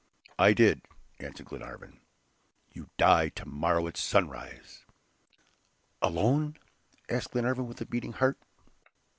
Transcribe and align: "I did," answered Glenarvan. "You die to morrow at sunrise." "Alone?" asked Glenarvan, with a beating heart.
"I 0.39 0.53
did," 0.53 0.81
answered 1.19 1.45
Glenarvan. 1.45 1.99
"You 2.71 2.89
die 2.97 3.29
to 3.29 3.45
morrow 3.47 3.85
at 3.85 3.97
sunrise." 3.97 4.83
"Alone?" 6.01 6.57
asked 7.07 7.33
Glenarvan, 7.33 7.67
with 7.67 7.81
a 7.81 7.85
beating 7.85 8.13
heart. 8.13 8.39